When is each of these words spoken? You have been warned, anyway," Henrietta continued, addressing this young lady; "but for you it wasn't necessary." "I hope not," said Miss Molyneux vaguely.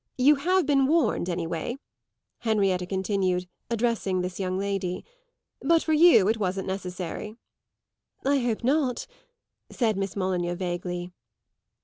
You 0.17 0.37
have 0.37 0.65
been 0.65 0.87
warned, 0.87 1.29
anyway," 1.29 1.77
Henrietta 2.39 2.87
continued, 2.87 3.47
addressing 3.69 4.21
this 4.21 4.39
young 4.39 4.57
lady; 4.57 5.05
"but 5.61 5.83
for 5.83 5.93
you 5.93 6.27
it 6.27 6.37
wasn't 6.37 6.65
necessary." 6.67 7.37
"I 8.25 8.39
hope 8.39 8.63
not," 8.63 9.05
said 9.69 9.97
Miss 9.97 10.15
Molyneux 10.15 10.55
vaguely. 10.55 11.11